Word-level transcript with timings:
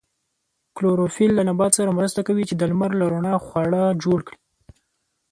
کلوروفیل 0.75 1.31
له 1.35 1.43
نبات 1.49 1.71
سره 1.79 1.95
مرسته 1.97 2.21
کوي 2.27 2.43
چې 2.49 2.55
د 2.55 2.61
لمر 2.71 2.91
له 2.99 3.05
رڼا 3.13 3.35
خواړه 3.45 3.81
جوړ 4.03 4.19
کړي 4.27 4.39